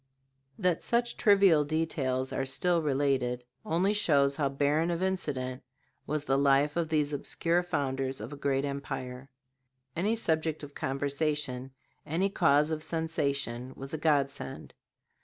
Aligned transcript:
That 0.57 0.81
such 0.81 1.15
trivial 1.15 1.63
details 1.63 2.33
are 2.33 2.43
still 2.43 2.81
related, 2.81 3.43
only 3.63 3.93
shows 3.93 4.35
how 4.35 4.49
barren 4.49 4.89
of 4.89 5.03
incident 5.03 5.61
was 6.07 6.23
the 6.25 6.39
life 6.39 6.75
of 6.75 6.89
these 6.89 7.13
obscure 7.13 7.61
founders 7.61 8.19
of 8.19 8.33
a 8.33 8.35
great 8.35 8.65
empire. 8.65 9.29
Any 9.95 10.15
subject 10.15 10.63
of 10.63 10.73
conversation, 10.73 11.69
any 12.03 12.31
cause 12.31 12.71
of 12.71 12.83
sensation, 12.83 13.73
was 13.75 13.93
a 13.93 13.99
godsend. 13.99 14.73